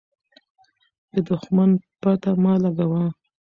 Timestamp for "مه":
2.41-2.53